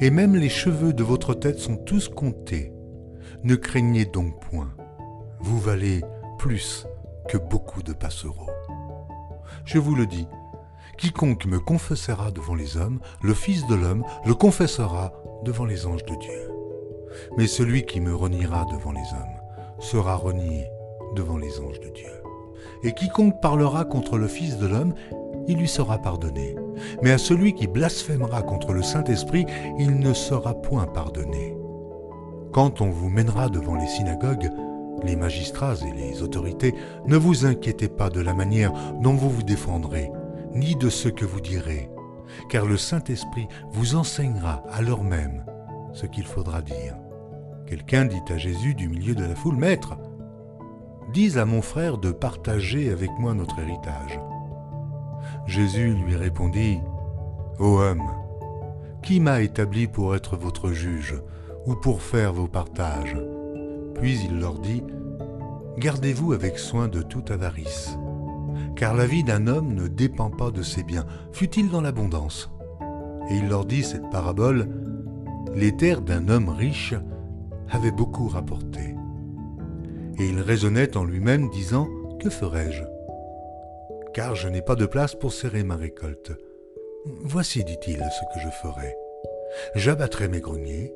Et 0.00 0.10
même 0.10 0.36
les 0.36 0.48
cheveux 0.48 0.92
de 0.92 1.02
votre 1.02 1.34
tête 1.34 1.58
sont 1.58 1.76
tous 1.76 2.08
comptés. 2.08 2.72
Ne 3.42 3.56
craignez 3.56 4.04
donc 4.04 4.40
point. 4.40 4.72
Vous 5.40 5.58
valez 5.58 6.02
plus 6.38 6.86
que 7.28 7.36
beaucoup 7.36 7.82
de 7.82 7.92
passereaux. 7.92 8.50
Je 9.64 9.78
vous 9.78 9.94
le 9.94 10.06
dis, 10.06 10.28
quiconque 10.96 11.46
me 11.46 11.58
confessera 11.58 12.30
devant 12.30 12.54
les 12.54 12.76
hommes, 12.76 13.00
le 13.22 13.34
Fils 13.34 13.66
de 13.66 13.74
l'homme 13.74 14.04
le 14.24 14.34
confessera 14.34 15.12
devant 15.42 15.64
les 15.64 15.86
anges 15.86 16.04
de 16.04 16.14
Dieu. 16.14 16.50
Mais 17.36 17.46
celui 17.46 17.84
qui 17.84 18.00
me 18.00 18.14
reniera 18.14 18.64
devant 18.70 18.92
les 18.92 19.00
hommes 19.00 19.80
sera 19.80 20.14
renié 20.14 20.66
devant 21.16 21.36
les 21.36 21.60
anges 21.60 21.80
de 21.80 21.88
Dieu. 21.88 22.23
Et 22.84 22.92
quiconque 22.92 23.40
parlera 23.40 23.84
contre 23.84 24.18
le 24.18 24.28
Fils 24.28 24.58
de 24.58 24.66
l'homme, 24.66 24.94
il 25.48 25.58
lui 25.58 25.68
sera 25.68 25.98
pardonné. 25.98 26.54
Mais 27.02 27.12
à 27.12 27.18
celui 27.18 27.54
qui 27.54 27.66
blasphémera 27.66 28.42
contre 28.42 28.72
le 28.72 28.82
Saint-Esprit, 28.82 29.46
il 29.78 29.98
ne 29.98 30.12
sera 30.12 30.54
point 30.54 30.86
pardonné. 30.86 31.56
Quand 32.52 32.82
on 32.82 32.90
vous 32.90 33.08
mènera 33.08 33.48
devant 33.48 33.74
les 33.74 33.86
synagogues, 33.86 34.50
les 35.02 35.16
magistrats 35.16 35.76
et 35.86 35.92
les 35.92 36.22
autorités, 36.22 36.74
ne 37.06 37.16
vous 37.16 37.46
inquiétez 37.46 37.88
pas 37.88 38.10
de 38.10 38.20
la 38.20 38.34
manière 38.34 38.72
dont 39.00 39.14
vous 39.14 39.30
vous 39.30 39.42
défendrez, 39.42 40.10
ni 40.54 40.76
de 40.76 40.88
ce 40.88 41.08
que 41.08 41.24
vous 41.24 41.40
direz, 41.40 41.90
car 42.48 42.66
le 42.66 42.76
Saint-Esprit 42.76 43.48
vous 43.72 43.96
enseignera 43.96 44.62
à 44.70 44.82
l'heure 44.82 45.02
même 45.02 45.44
ce 45.92 46.06
qu'il 46.06 46.24
faudra 46.24 46.62
dire. 46.62 46.96
Quelqu'un 47.66 48.04
dit 48.04 48.22
à 48.28 48.36
Jésus 48.36 48.74
du 48.74 48.88
milieu 48.88 49.14
de 49.14 49.24
la 49.24 49.34
foule, 49.34 49.56
Maître, 49.56 49.96
dis 51.14 51.38
à 51.38 51.44
mon 51.44 51.62
frère 51.62 51.96
de 51.96 52.10
partager 52.10 52.90
avec 52.90 53.08
moi 53.20 53.34
notre 53.34 53.60
héritage. 53.60 54.18
Jésus 55.46 55.94
lui 55.94 56.16
répondit, 56.16 56.80
Ô 57.60 57.78
homme, 57.78 58.10
qui 59.00 59.20
m'a 59.20 59.40
établi 59.40 59.86
pour 59.86 60.16
être 60.16 60.36
votre 60.36 60.72
juge 60.72 61.14
ou 61.66 61.76
pour 61.76 62.02
faire 62.02 62.32
vos 62.32 62.48
partages? 62.48 63.16
Puis 63.94 64.18
il 64.28 64.40
leur 64.40 64.58
dit, 64.58 64.82
Gardez-vous 65.78 66.32
avec 66.32 66.58
soin 66.58 66.88
de 66.88 67.00
toute 67.00 67.30
avarice, 67.30 67.96
car 68.74 68.96
la 68.96 69.06
vie 69.06 69.22
d'un 69.22 69.46
homme 69.46 69.72
ne 69.72 69.86
dépend 69.86 70.30
pas 70.30 70.50
de 70.50 70.62
ses 70.62 70.82
biens, 70.82 71.06
fût-il 71.32 71.70
dans 71.70 71.80
l'abondance? 71.80 72.50
Et 73.30 73.36
il 73.36 73.48
leur 73.48 73.66
dit 73.66 73.84
cette 73.84 74.10
parabole, 74.10 74.68
Les 75.54 75.76
terres 75.76 76.02
d'un 76.02 76.28
homme 76.28 76.48
riche 76.48 76.94
avaient 77.70 77.92
beaucoup 77.92 78.26
rapporté 78.26 78.93
et 80.18 80.26
il 80.26 80.40
raisonnait 80.40 80.96
en 80.96 81.04
lui-même, 81.04 81.50
disant 81.50 81.88
Que 82.20 82.30
ferai-je? 82.30 82.84
Car 84.12 84.34
je 84.34 84.48
n'ai 84.48 84.62
pas 84.62 84.76
de 84.76 84.86
place 84.86 85.14
pour 85.14 85.32
serrer 85.32 85.64
ma 85.64 85.76
récolte. 85.76 86.32
Voici, 87.04 87.64
dit-il, 87.64 87.96
ce 87.96 88.34
que 88.34 88.40
je 88.42 88.48
ferai. 88.62 88.94
J'abattrai 89.74 90.28
mes 90.28 90.40
greniers, 90.40 90.94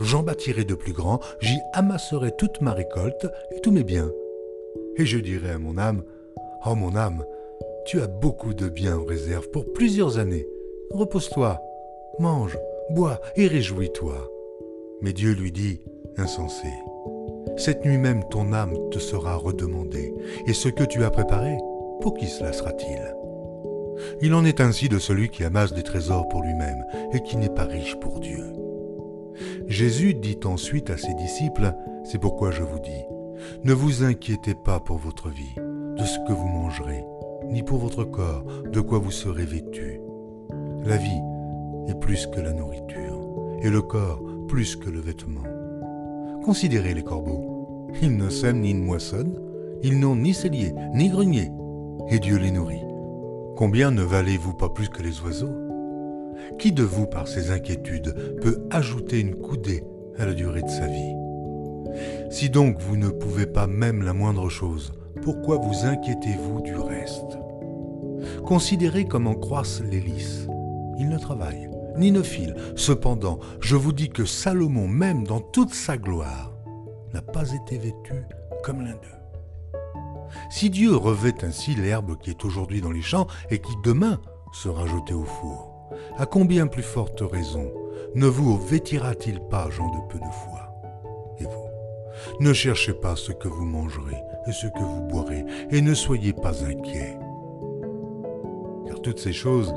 j'en 0.00 0.22
bâtirai 0.22 0.64
de 0.64 0.74
plus 0.74 0.92
grands, 0.92 1.20
j'y 1.40 1.58
amasserai 1.72 2.32
toute 2.36 2.60
ma 2.60 2.72
récolte 2.72 3.26
et 3.52 3.60
tous 3.60 3.70
mes 3.70 3.84
biens. 3.84 4.10
Et 4.96 5.06
je 5.06 5.18
dirai 5.18 5.50
à 5.50 5.58
mon 5.58 5.78
âme 5.78 6.02
Oh 6.66 6.74
mon 6.74 6.96
âme, 6.96 7.24
tu 7.86 8.00
as 8.00 8.06
beaucoup 8.08 8.54
de 8.54 8.68
biens 8.68 8.98
en 8.98 9.04
réserve 9.04 9.48
pour 9.50 9.72
plusieurs 9.72 10.18
années. 10.18 10.46
Repose-toi, 10.90 11.60
mange, 12.18 12.58
bois 12.90 13.20
et 13.36 13.46
réjouis-toi. 13.46 14.30
Mais 15.02 15.12
Dieu 15.12 15.32
lui 15.32 15.52
dit 15.52 15.80
Insensé, 16.16 16.68
cette 17.56 17.84
nuit 17.84 17.98
même 17.98 18.24
ton 18.28 18.52
âme 18.52 18.74
te 18.90 18.98
sera 18.98 19.36
redemandée, 19.36 20.14
et 20.46 20.52
ce 20.52 20.68
que 20.68 20.84
tu 20.84 21.04
as 21.04 21.10
préparé, 21.10 21.56
pour 22.00 22.14
qui 22.14 22.26
cela 22.26 22.52
sera-t-il? 22.52 23.14
Il 24.20 24.34
en 24.34 24.44
est 24.44 24.60
ainsi 24.60 24.88
de 24.88 24.98
celui 24.98 25.30
qui 25.30 25.44
amasse 25.44 25.72
des 25.72 25.82
trésors 25.82 26.28
pour 26.28 26.42
lui-même, 26.42 26.84
et 27.12 27.22
qui 27.22 27.36
n'est 27.36 27.48
pas 27.48 27.64
riche 27.64 27.96
pour 28.00 28.20
Dieu. 28.20 28.44
Jésus 29.66 30.14
dit 30.14 30.40
ensuite 30.44 30.90
à 30.90 30.96
ses 30.96 31.14
disciples, 31.14 31.72
C'est 32.04 32.20
pourquoi 32.20 32.50
je 32.50 32.62
vous 32.62 32.78
dis, 32.78 33.04
ne 33.64 33.72
vous 33.72 34.04
inquiétez 34.04 34.54
pas 34.54 34.80
pour 34.80 34.98
votre 34.98 35.28
vie, 35.28 35.54
de 35.56 36.04
ce 36.04 36.18
que 36.26 36.32
vous 36.32 36.46
mangerez, 36.46 37.04
ni 37.50 37.62
pour 37.62 37.78
votre 37.78 38.04
corps, 38.04 38.44
de 38.70 38.80
quoi 38.80 38.98
vous 38.98 39.10
serez 39.10 39.44
vêtus. 39.44 40.00
La 40.84 40.96
vie 40.96 41.20
est 41.88 41.98
plus 41.98 42.26
que 42.26 42.40
la 42.40 42.52
nourriture, 42.52 43.18
et 43.62 43.70
le 43.70 43.82
corps 43.82 44.22
plus 44.48 44.76
que 44.76 44.90
le 44.90 45.00
vêtement. 45.00 45.55
Considérez 46.46 46.94
les 46.94 47.02
corbeaux. 47.02 47.90
Ils 48.00 48.16
ne 48.16 48.28
sèment 48.28 48.60
ni 48.60 48.72
ne 48.72 48.80
moissonnent, 48.80 49.36
ils 49.82 49.98
n'ont 49.98 50.14
ni 50.14 50.32
cellier, 50.32 50.72
ni 50.94 51.08
grenier, 51.08 51.50
et 52.08 52.20
Dieu 52.20 52.36
les 52.36 52.52
nourrit. 52.52 52.84
Combien 53.56 53.90
ne 53.90 54.02
valez-vous 54.02 54.54
pas 54.54 54.68
plus 54.68 54.88
que 54.88 55.02
les 55.02 55.20
oiseaux? 55.22 55.56
Qui 56.60 56.70
de 56.70 56.84
vous, 56.84 57.06
par 57.06 57.26
ses 57.26 57.50
inquiétudes, 57.50 58.38
peut 58.40 58.64
ajouter 58.70 59.18
une 59.18 59.34
coudée 59.34 59.82
à 60.20 60.24
la 60.24 60.34
durée 60.34 60.62
de 60.62 60.68
sa 60.68 60.86
vie? 60.86 61.16
Si 62.30 62.48
donc 62.48 62.80
vous 62.80 62.96
ne 62.96 63.08
pouvez 63.08 63.46
pas 63.46 63.66
même 63.66 64.04
la 64.04 64.12
moindre 64.12 64.48
chose, 64.48 64.92
pourquoi 65.22 65.56
vous 65.56 65.84
inquiétez-vous 65.84 66.60
du 66.60 66.76
reste? 66.76 67.38
Considérez 68.44 69.06
comment 69.06 69.34
croissent 69.34 69.82
les 69.90 70.00
lys. 70.00 70.46
Ils 70.96 71.08
ne 71.08 71.18
travaillent, 71.18 71.68
ni 71.98 72.12
ne 72.12 72.22
file. 72.22 72.54
Cependant, 72.76 73.38
je 73.60 73.76
vous 73.76 73.92
dis 73.92 74.08
que 74.08 74.24
Salomon, 74.24 74.88
même 74.88 75.24
dans 75.24 75.40
toute 75.40 75.74
sa 75.74 75.96
gloire, 75.96 76.52
n'a 77.14 77.22
pas 77.22 77.52
été 77.52 77.78
vêtu 77.78 78.24
comme 78.62 78.82
l'un 78.82 78.92
d'eux. 78.92 79.16
Si 80.50 80.70
Dieu 80.70 80.94
revêt 80.94 81.44
ainsi 81.44 81.74
l'herbe 81.74 82.18
qui 82.18 82.30
est 82.30 82.44
aujourd'hui 82.44 82.80
dans 82.80 82.90
les 82.90 83.02
champs 83.02 83.26
et 83.50 83.58
qui 83.58 83.72
demain 83.84 84.20
sera 84.52 84.86
jetée 84.86 85.14
au 85.14 85.24
four, 85.24 85.90
à 86.18 86.26
combien 86.26 86.66
plus 86.66 86.82
forte 86.82 87.20
raison 87.20 87.70
ne 88.14 88.26
vous 88.26 88.58
vêtira-t-il 88.58 89.40
pas, 89.40 89.68
gens 89.70 89.90
de 89.90 90.12
peu 90.12 90.18
de 90.18 90.24
foi? 90.24 90.72
Et 91.38 91.44
vous, 91.44 92.40
ne 92.40 92.52
cherchez 92.52 92.94
pas 92.94 93.14
ce 93.14 93.32
que 93.32 93.48
vous 93.48 93.64
mangerez 93.64 94.16
et 94.46 94.52
ce 94.52 94.66
que 94.66 94.82
vous 94.82 95.02
boirez, 95.02 95.44
et 95.70 95.80
ne 95.80 95.94
soyez 95.94 96.32
pas 96.32 96.64
inquiets. 96.64 97.18
Car 98.86 99.00
toutes 99.02 99.18
ces 99.18 99.32
choses 99.32 99.74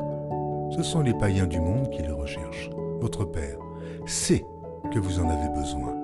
ce 0.72 0.84
sont 0.84 1.02
les 1.02 1.14
païens 1.14 1.48
du 1.48 1.60
monde 1.60 1.90
qui 1.90 2.02
le 2.02 2.14
recherchent. 2.14 2.70
Votre 3.00 3.26
Père 3.26 3.58
sait 4.06 4.46
que 4.94 5.00
vous 5.00 5.20
en 5.20 5.30
avez 5.30 5.50
besoin. 5.50 5.96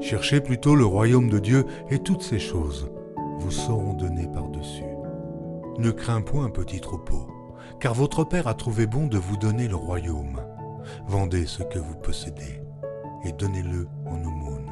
Cherchez 0.00 0.40
plutôt 0.40 0.74
le 0.74 0.84
royaume 0.84 1.28
de 1.28 1.38
Dieu 1.38 1.66
et 1.90 1.98
toutes 1.98 2.22
ces 2.22 2.38
choses 2.38 2.90
vous 3.38 3.50
seront 3.50 3.94
données 3.94 4.28
par-dessus. 4.28 4.84
Ne 5.78 5.90
crains 5.90 6.22
point, 6.22 6.50
petit 6.50 6.80
troupeau, 6.80 7.26
car 7.78 7.94
votre 7.94 8.24
Père 8.24 8.48
a 8.48 8.54
trouvé 8.54 8.86
bon 8.86 9.06
de 9.06 9.18
vous 9.18 9.36
donner 9.36 9.68
le 9.68 9.76
royaume. 9.76 10.40
Vendez 11.06 11.46
ce 11.46 11.62
que 11.62 11.78
vous 11.78 11.96
possédez 11.96 12.60
et 13.24 13.32
donnez-le 13.32 13.86
en 14.06 14.16
aumône. 14.16 14.70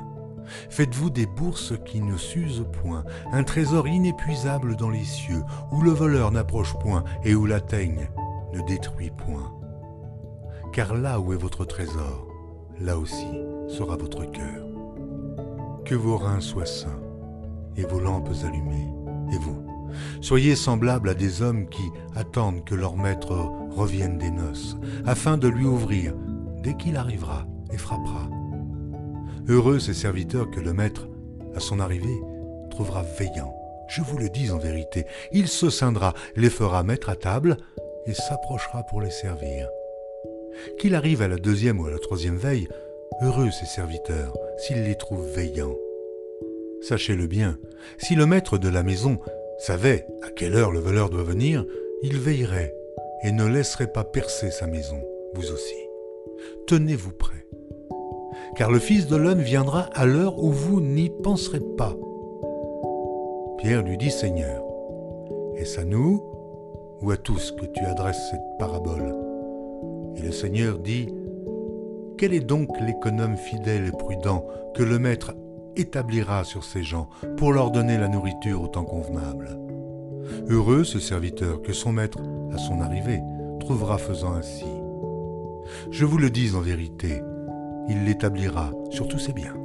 Faites-vous 0.70 1.10
des 1.10 1.26
bourses 1.26 1.74
qui 1.84 2.00
ne 2.00 2.16
s'usent 2.16 2.66
point, 2.82 3.04
un 3.32 3.44
trésor 3.44 3.86
inépuisable 3.86 4.76
dans 4.76 4.90
les 4.90 5.04
cieux, 5.04 5.42
où 5.70 5.82
le 5.82 5.90
voleur 5.90 6.32
n'approche 6.32 6.74
point 6.78 7.04
et 7.24 7.34
où 7.34 7.44
la 7.44 7.60
teigne 7.60 8.08
ne 8.52 8.60
détruit 8.62 9.10
point. 9.10 9.52
Car 10.72 10.94
là 10.94 11.20
où 11.20 11.32
est 11.32 11.36
votre 11.36 11.64
trésor, 11.64 12.28
là 12.80 12.98
aussi 12.98 13.26
sera 13.68 13.96
votre 13.96 14.24
cœur. 14.30 14.66
Que 15.84 15.94
vos 15.94 16.16
reins 16.16 16.40
soient 16.40 16.66
sains 16.66 17.00
et 17.76 17.84
vos 17.84 18.00
lampes 18.00 18.30
allumées. 18.44 18.92
Et 19.32 19.38
vous, 19.38 19.64
soyez 20.20 20.56
semblables 20.56 21.08
à 21.08 21.14
des 21.14 21.42
hommes 21.42 21.68
qui 21.68 21.90
attendent 22.14 22.64
que 22.64 22.74
leur 22.74 22.96
maître 22.96 23.50
revienne 23.70 24.18
des 24.18 24.30
noces, 24.30 24.76
afin 25.06 25.38
de 25.38 25.48
lui 25.48 25.64
ouvrir 25.64 26.14
dès 26.62 26.74
qu'il 26.74 26.96
arrivera 26.96 27.46
et 27.72 27.78
frappera. 27.78 28.28
Heureux 29.48 29.78
ces 29.78 29.94
serviteurs 29.94 30.50
que 30.50 30.60
le 30.60 30.72
maître, 30.72 31.08
à 31.54 31.60
son 31.60 31.80
arrivée, 31.80 32.20
trouvera 32.70 33.02
veillant. 33.02 33.54
Je 33.88 34.02
vous 34.02 34.18
le 34.18 34.28
dis 34.28 34.50
en 34.50 34.58
vérité, 34.58 35.06
il 35.32 35.48
se 35.48 35.70
scindra, 35.70 36.12
les 36.36 36.50
fera 36.50 36.82
mettre 36.82 37.08
à 37.08 37.16
table, 37.16 37.56
et 38.08 38.14
s'approchera 38.14 38.82
pour 38.84 39.00
les 39.00 39.10
servir. 39.10 39.68
Qu'il 40.78 40.94
arrive 40.94 41.22
à 41.22 41.28
la 41.28 41.36
deuxième 41.36 41.78
ou 41.78 41.86
à 41.86 41.90
la 41.90 41.98
troisième 41.98 42.36
veille, 42.36 42.68
heureux 43.22 43.50
ses 43.50 43.66
serviteurs 43.66 44.34
s'il 44.56 44.82
les 44.82 44.96
trouve 44.96 45.26
veillants. 45.28 45.76
Sachez-le 46.80 47.26
bien, 47.26 47.58
si 47.98 48.14
le 48.14 48.26
maître 48.26 48.58
de 48.58 48.68
la 48.68 48.82
maison 48.82 49.18
savait 49.58 50.06
à 50.22 50.30
quelle 50.30 50.54
heure 50.54 50.70
le 50.70 50.78
voleur 50.78 51.10
doit 51.10 51.22
venir, 51.22 51.64
il 52.02 52.18
veillerait 52.18 52.74
et 53.24 53.32
ne 53.32 53.46
laisserait 53.46 53.92
pas 53.92 54.04
percer 54.04 54.50
sa 54.50 54.66
maison, 54.66 55.00
vous 55.34 55.50
aussi. 55.52 55.74
Tenez-vous 56.66 57.12
prêts. 57.12 57.46
Car 58.56 58.70
le 58.70 58.78
Fils 58.78 59.06
de 59.06 59.16
l'homme 59.16 59.40
viendra 59.40 59.82
à 59.94 60.06
l'heure 60.06 60.38
où 60.38 60.50
vous 60.50 60.80
n'y 60.80 61.10
penserez 61.10 61.60
pas. 61.76 61.96
Pierre 63.58 63.82
lui 63.82 63.98
dit, 63.98 64.10
Seigneur, 64.10 64.62
est-ce 65.56 65.80
à 65.80 65.84
nous 65.84 66.27
ou 67.00 67.10
à 67.10 67.16
tous 67.16 67.52
que 67.52 67.66
tu 67.66 67.84
adresses 67.84 68.30
cette 68.30 68.58
parabole 68.58 69.14
Et 70.16 70.22
le 70.22 70.32
Seigneur 70.32 70.78
dit, 70.78 71.08
Quel 72.16 72.32
est 72.32 72.40
donc 72.40 72.68
l'économe 72.80 73.36
fidèle 73.36 73.86
et 73.86 73.96
prudent 73.96 74.44
que 74.74 74.82
le 74.82 74.98
Maître 74.98 75.34
établira 75.76 76.44
sur 76.44 76.64
ses 76.64 76.82
gens 76.82 77.08
pour 77.36 77.52
leur 77.52 77.70
donner 77.70 77.98
la 77.98 78.08
nourriture 78.08 78.62
au 78.62 78.68
temps 78.68 78.84
convenable? 78.84 79.58
Heureux 80.48 80.84
ce 80.84 80.98
serviteur 80.98 81.62
que 81.62 81.72
son 81.72 81.92
Maître, 81.92 82.18
à 82.52 82.58
son 82.58 82.80
arrivée, 82.80 83.20
trouvera 83.60 83.98
faisant 83.98 84.34
ainsi. 84.34 84.66
Je 85.90 86.04
vous 86.04 86.18
le 86.18 86.30
dis 86.30 86.54
en 86.54 86.60
vérité, 86.60 87.22
il 87.88 88.04
l'établira 88.04 88.70
sur 88.90 89.08
tous 89.08 89.18
ses 89.18 89.32
biens. 89.32 89.56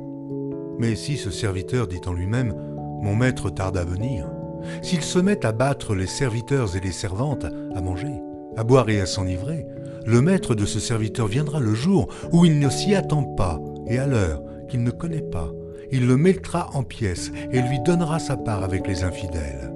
Mais 0.80 0.96
si 0.96 1.18
ce 1.18 1.32
serviteur 1.32 1.88
dit 1.88 2.02
en 2.06 2.14
lui-même, 2.14 2.54
Mon 3.02 3.16
maître 3.16 3.50
tarde 3.50 3.78
à 3.78 3.84
venir, 3.84 4.33
s'il 4.82 5.02
se 5.02 5.20
met 5.20 5.46
à 5.46 5.52
battre 5.52 5.96
les 5.96 6.08
serviteurs 6.08 6.76
et 6.76 6.80
les 6.80 6.92
servantes, 6.92 7.46
à 7.46 7.82
manger, 7.82 8.14
à 8.58 8.64
boire 8.64 8.90
et 8.90 9.02
à 9.02 9.06
s'enivrer, 9.06 9.66
le 10.06 10.22
maître 10.22 10.56
de 10.56 10.66
ce 10.66 10.80
serviteur 10.80 11.28
viendra 11.28 11.60
le 11.60 11.74
jour 11.74 12.08
où 12.32 12.46
il 12.46 12.60
ne 12.60 12.70
s'y 12.70 12.94
attend 12.96 13.24
pas 13.24 13.60
et 13.88 14.00
à 14.00 14.08
l'heure 14.08 14.44
qu'il 14.68 14.84
ne 14.84 14.92
connaît 14.92 15.22
pas. 15.22 15.52
Il 15.92 16.08
le 16.08 16.18
mettra 16.18 16.70
en 16.74 16.84
pièces 16.84 17.32
et 17.52 17.62
lui 17.62 17.80
donnera 17.80 18.20
sa 18.20 18.36
part 18.36 18.64
avec 18.64 18.88
les 18.88 19.04
infidèles. 19.04 19.72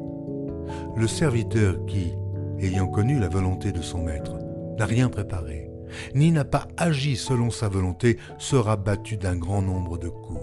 Le 0.95 1.07
serviteur 1.07 1.85
qui, 1.85 2.13
ayant 2.59 2.87
connu 2.87 3.19
la 3.19 3.29
volonté 3.29 3.71
de 3.71 3.81
son 3.81 4.03
maître, 4.03 4.35
n'a 4.77 4.85
rien 4.85 5.09
préparé, 5.09 5.69
ni 6.15 6.31
n'a 6.31 6.43
pas 6.43 6.67
agi 6.77 7.15
selon 7.15 7.49
sa 7.51 7.69
volonté, 7.69 8.17
sera 8.37 8.75
battu 8.75 9.17
d'un 9.17 9.35
grand 9.35 9.61
nombre 9.61 9.97
de 9.97 10.09
coups. 10.09 10.41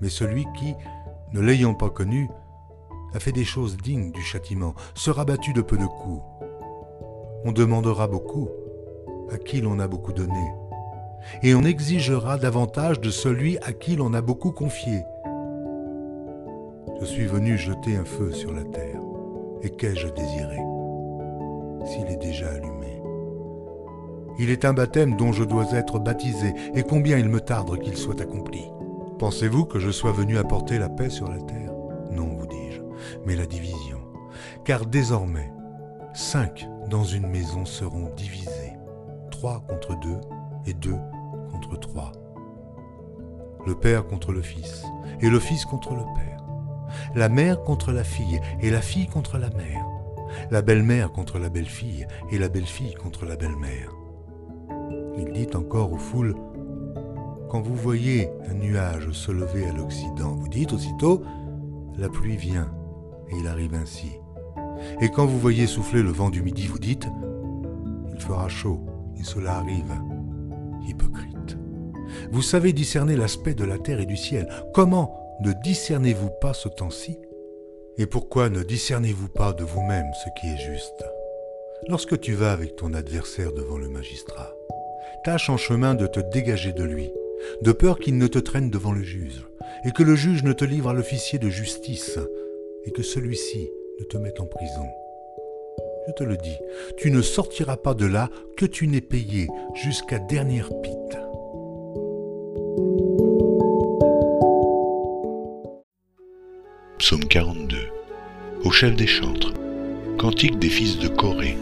Mais 0.00 0.08
celui 0.08 0.44
qui, 0.58 0.74
ne 1.32 1.40
l'ayant 1.40 1.74
pas 1.74 1.90
connu, 1.90 2.28
a 3.14 3.20
fait 3.20 3.32
des 3.32 3.44
choses 3.44 3.76
dignes 3.76 4.10
du 4.10 4.22
châtiment, 4.22 4.74
sera 4.94 5.24
battu 5.24 5.52
de 5.52 5.62
peu 5.62 5.76
de 5.76 5.86
coups. 5.86 6.22
On 7.44 7.52
demandera 7.52 8.06
beaucoup 8.06 8.48
à 9.30 9.38
qui 9.38 9.60
l'on 9.60 9.78
a 9.78 9.88
beaucoup 9.88 10.12
donné, 10.12 10.52
et 11.42 11.54
on 11.54 11.62
exigera 11.62 12.36
davantage 12.36 13.00
de 13.00 13.10
celui 13.10 13.58
à 13.58 13.72
qui 13.72 13.96
l'on 13.96 14.14
a 14.14 14.20
beaucoup 14.20 14.52
confié. 14.52 15.02
Je 17.00 17.06
suis 17.06 17.26
venu 17.26 17.58
jeter 17.58 17.96
un 17.96 18.04
feu 18.04 18.32
sur 18.32 18.52
la 18.52 18.64
terre, 18.64 19.00
et 19.62 19.70
qu'ai-je 19.70 20.08
désiré 20.08 20.58
S'il 21.86 22.06
est 22.06 22.20
déjà 22.20 22.50
allumé? 22.50 23.02
Il 24.38 24.50
est 24.50 24.64
un 24.64 24.72
baptême 24.72 25.16
dont 25.16 25.32
je 25.32 25.44
dois 25.44 25.72
être 25.72 25.98
baptisé, 25.98 26.54
et 26.74 26.82
combien 26.82 27.18
il 27.18 27.28
me 27.28 27.40
tarde 27.40 27.78
qu'il 27.80 27.96
soit 27.96 28.20
accompli. 28.20 28.62
Pensez-vous 29.18 29.66
que 29.66 29.78
je 29.78 29.90
sois 29.90 30.12
venu 30.12 30.38
apporter 30.38 30.78
la 30.78 30.88
paix 30.88 31.10
sur 31.10 31.28
la 31.28 31.38
terre? 31.38 31.71
Mais 33.26 33.36
la 33.36 33.46
division. 33.46 34.00
Car 34.64 34.86
désormais, 34.86 35.50
cinq 36.14 36.66
dans 36.88 37.04
une 37.04 37.26
maison 37.26 37.64
seront 37.64 38.10
divisés, 38.16 38.72
trois 39.30 39.60
contre 39.60 39.98
deux 40.00 40.20
et 40.66 40.74
deux 40.74 40.98
contre 41.50 41.78
trois. 41.78 42.12
Le 43.66 43.74
père 43.74 44.06
contre 44.06 44.32
le 44.32 44.42
fils, 44.42 44.84
et 45.20 45.28
le 45.28 45.38
fils 45.38 45.64
contre 45.64 45.94
le 45.94 46.02
père. 46.16 46.44
La 47.14 47.28
mère 47.28 47.62
contre 47.62 47.92
la 47.92 48.04
fille, 48.04 48.40
et 48.60 48.70
la 48.70 48.82
fille 48.82 49.06
contre 49.06 49.38
la 49.38 49.50
mère. 49.50 49.86
La 50.50 50.62
belle-mère 50.62 51.12
contre 51.12 51.38
la 51.38 51.48
belle-fille, 51.48 52.06
et 52.30 52.38
la 52.38 52.48
belle-fille 52.48 52.94
contre 52.94 53.24
la 53.24 53.36
belle-mère. 53.36 53.92
Il 55.16 55.32
dit 55.32 55.48
encore 55.54 55.92
aux 55.92 55.98
foules, 55.98 56.34
Quand 57.48 57.60
vous 57.60 57.76
voyez 57.76 58.30
un 58.48 58.54
nuage 58.54 59.10
se 59.12 59.30
lever 59.30 59.66
à 59.66 59.72
l'Occident, 59.72 60.34
vous 60.34 60.48
dites 60.48 60.72
aussitôt, 60.72 61.22
La 61.96 62.08
pluie 62.08 62.36
vient, 62.36 62.72
il 63.38 63.46
arrive 63.46 63.74
ainsi. 63.74 64.12
Et 65.00 65.10
quand 65.10 65.26
vous 65.26 65.38
voyez 65.38 65.66
souffler 65.66 66.02
le 66.02 66.10
vent 66.10 66.30
du 66.30 66.42
midi, 66.42 66.66
vous 66.66 66.78
dites, 66.78 67.06
Il 68.12 68.20
fera 68.20 68.48
chaud, 68.48 68.80
et 69.18 69.24
cela 69.24 69.56
arrive. 69.56 69.92
Hypocrite. 70.86 71.58
Vous 72.30 72.42
savez 72.42 72.72
discerner 72.72 73.16
l'aspect 73.16 73.54
de 73.54 73.64
la 73.64 73.78
terre 73.78 74.00
et 74.00 74.06
du 74.06 74.16
ciel. 74.16 74.48
Comment 74.74 75.18
ne 75.40 75.52
discernez-vous 75.52 76.30
pas 76.40 76.54
ce 76.54 76.68
temps-ci? 76.68 77.18
Et 77.98 78.06
pourquoi 78.06 78.48
ne 78.48 78.62
discernez-vous 78.62 79.28
pas 79.28 79.52
de 79.52 79.64
vous-même 79.64 80.10
ce 80.24 80.28
qui 80.40 80.46
est 80.48 80.72
juste? 80.72 81.04
Lorsque 81.88 82.18
tu 82.20 82.32
vas 82.34 82.52
avec 82.52 82.76
ton 82.76 82.94
adversaire 82.94 83.52
devant 83.52 83.76
le 83.76 83.88
magistrat, 83.88 84.54
tâche 85.24 85.50
en 85.50 85.56
chemin 85.56 85.94
de 85.94 86.06
te 86.06 86.20
dégager 86.20 86.72
de 86.72 86.84
lui, 86.84 87.10
de 87.62 87.72
peur 87.72 87.98
qu'il 87.98 88.18
ne 88.18 88.26
te 88.26 88.38
traîne 88.38 88.70
devant 88.70 88.92
le 88.92 89.02
juge, 89.02 89.46
et 89.84 89.90
que 89.90 90.02
le 90.02 90.14
juge 90.14 90.42
ne 90.42 90.52
te 90.52 90.64
livre 90.64 90.90
à 90.90 90.94
l'officier 90.94 91.38
de 91.38 91.48
justice, 91.48 92.18
et 92.84 92.90
que 92.90 93.02
celui-ci 93.02 93.70
ne 94.00 94.04
te 94.04 94.16
mette 94.16 94.40
en 94.40 94.46
prison. 94.46 94.86
Je 96.06 96.12
te 96.12 96.24
le 96.24 96.36
dis, 96.36 96.58
tu 96.96 97.10
ne 97.10 97.22
sortiras 97.22 97.76
pas 97.76 97.94
de 97.94 98.06
là 98.06 98.28
que 98.56 98.66
tu 98.66 98.88
n'aies 98.88 99.00
payé 99.00 99.48
jusqu'à 99.74 100.18
dernière 100.18 100.68
pite. 100.82 100.96
Psaume 106.98 107.24
42 107.24 107.76
Au 108.64 108.70
chef 108.70 108.94
des 108.96 109.06
chantres 109.06 109.52
Cantique 110.18 110.58
des 110.58 110.68
fils 110.68 110.98
de 110.98 111.08
Corée 111.08 111.56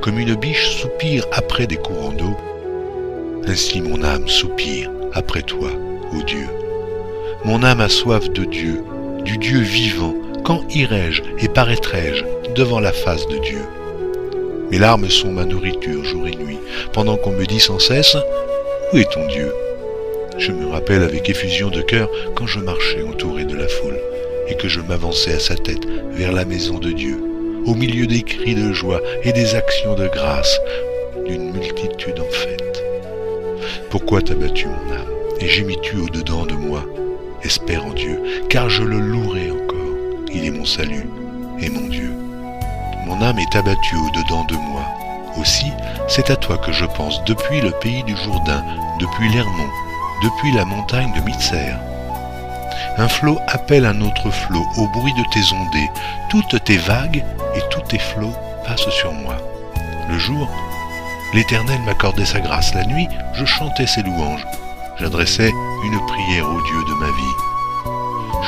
Comme 0.00 0.18
une 0.18 0.34
biche 0.34 0.76
soupire 0.80 1.26
après 1.32 1.66
des 1.66 1.76
courants 1.76 2.12
d'eau, 2.12 2.36
ainsi 3.46 3.80
mon 3.80 4.02
âme 4.02 4.28
soupire 4.28 4.90
après 5.12 5.42
toi, 5.42 5.70
ô 6.12 6.22
Dieu. 6.22 6.46
Mon 7.44 7.62
âme 7.62 7.80
a 7.80 7.88
soif 7.88 8.30
de 8.30 8.44
Dieu, 8.44 8.84
du 9.24 9.38
Dieu 9.38 9.60
vivant. 9.60 10.14
Quand 10.50 10.66
irai-je 10.74 11.22
et 11.38 11.46
paraîtrai-je 11.46 12.24
devant 12.56 12.80
la 12.80 12.90
face 12.90 13.24
de 13.28 13.38
Dieu? 13.38 13.62
Mes 14.72 14.78
larmes 14.78 15.08
sont 15.08 15.30
ma 15.30 15.44
nourriture 15.44 16.04
jour 16.04 16.26
et 16.26 16.34
nuit, 16.34 16.58
pendant 16.92 17.16
qu'on 17.16 17.30
me 17.30 17.46
dit 17.46 17.60
sans 17.60 17.78
cesse 17.78 18.16
Où 18.92 18.98
est 18.98 19.08
ton 19.12 19.24
Dieu? 19.28 19.54
Je 20.38 20.50
me 20.50 20.66
rappelle 20.66 21.04
avec 21.04 21.30
effusion 21.30 21.70
de 21.70 21.82
cœur 21.82 22.10
quand 22.34 22.48
je 22.48 22.58
marchais 22.58 23.04
entouré 23.08 23.44
de 23.44 23.54
la 23.54 23.68
foule 23.68 24.00
et 24.48 24.56
que 24.56 24.66
je 24.66 24.80
m'avançais 24.80 25.34
à 25.34 25.38
sa 25.38 25.54
tête 25.54 25.86
vers 26.14 26.32
la 26.32 26.44
maison 26.44 26.80
de 26.80 26.90
Dieu, 26.90 27.22
au 27.64 27.76
milieu 27.76 28.08
des 28.08 28.22
cris 28.22 28.56
de 28.56 28.72
joie 28.72 29.00
et 29.22 29.32
des 29.32 29.54
actions 29.54 29.94
de 29.94 30.08
grâce 30.08 30.58
d'une 31.26 31.52
multitude 31.52 32.18
en 32.18 32.28
fête. 32.28 32.82
Pourquoi 33.88 34.20
t'as 34.20 34.34
battu 34.34 34.66
mon 34.66 34.96
âme 34.96 35.14
et 35.40 35.46
gémis-tu 35.46 35.98
au-dedans 35.98 36.44
de 36.44 36.54
moi? 36.54 36.84
Espère 37.44 37.86
en 37.86 37.92
Dieu, 37.92 38.20
car 38.48 38.68
je 38.68 38.82
le 38.82 38.98
louerai 38.98 39.52
encore. 39.52 39.59
Il 40.32 40.44
est 40.44 40.50
mon 40.50 40.64
salut 40.64 41.08
et 41.58 41.68
mon 41.68 41.88
Dieu. 41.88 42.14
Mon 43.06 43.20
âme 43.20 43.38
est 43.38 43.56
abattue 43.56 43.96
au-dedans 43.96 44.44
de 44.44 44.54
moi. 44.54 44.84
Aussi, 45.36 45.72
c'est 46.08 46.30
à 46.30 46.36
toi 46.36 46.56
que 46.58 46.70
je 46.70 46.84
pense 46.84 47.22
depuis 47.24 47.60
le 47.60 47.72
pays 47.72 48.04
du 48.04 48.16
Jourdain, 48.16 48.64
depuis 49.00 49.28
l'Hermon, 49.30 49.68
depuis 50.22 50.52
la 50.52 50.64
montagne 50.64 51.12
de 51.16 51.20
Mitzer. 51.22 51.74
Un 52.96 53.08
flot 53.08 53.38
appelle 53.48 53.86
un 53.86 54.00
autre 54.02 54.30
flot 54.30 54.64
au 54.76 54.86
bruit 54.88 55.14
de 55.14 55.24
tes 55.32 55.52
ondées. 55.52 55.90
Toutes 56.28 56.62
tes 56.64 56.76
vagues 56.76 57.24
et 57.56 57.60
tous 57.70 57.82
tes 57.82 57.98
flots 57.98 58.34
passent 58.64 58.90
sur 58.90 59.12
moi. 59.12 59.36
Le 60.08 60.18
jour, 60.18 60.48
l'Éternel 61.34 61.80
m'accordait 61.82 62.24
sa 62.24 62.40
grâce. 62.40 62.74
La 62.74 62.84
nuit, 62.84 63.08
je 63.34 63.44
chantais 63.44 63.86
ses 63.86 64.02
louanges. 64.02 64.46
J'adressais 64.98 65.50
une 65.84 66.06
prière 66.06 66.48
au 66.48 66.60
Dieu 66.62 66.84
de 66.88 66.94
ma 67.00 67.06
vie. 67.06 67.36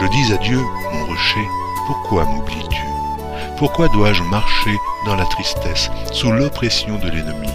Je 0.01 0.07
dis 0.07 0.33
à 0.33 0.37
Dieu, 0.37 0.61
mon 0.93 1.07
rocher, 1.07 1.47
pourquoi 1.87 2.25
m'oublies-tu? 2.27 2.83
Pourquoi 3.59 3.89
dois-je 3.89 4.23
marcher 4.25 4.77
dans 5.07 5.17
la 5.17 5.25
tristesse, 5.27 5.91
sous 6.13 6.31
l'oppression 6.31 6.99
de 6.99 7.09
l'ennemi? 7.09 7.49